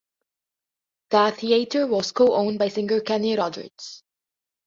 The 1.11 1.31
theatre 1.37 1.85
was 1.85 2.11
co-owned 2.11 2.57
by 2.57 2.69
singer 2.69 3.01
Kenny 3.01 3.37
Rogers. 3.37 4.01